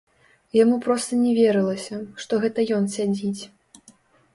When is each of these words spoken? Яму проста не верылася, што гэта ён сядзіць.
Яму 0.63 0.79
проста 0.85 1.11
не 1.27 1.35
верылася, 1.41 2.03
што 2.25 2.33
гэта 2.47 2.59
ён 2.79 2.93
сядзіць. 2.97 3.41